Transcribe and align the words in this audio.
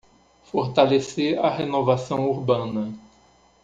Fortalecer 0.41 1.37
a 1.37 1.47
renovação 1.47 2.27
urbana 2.27 2.91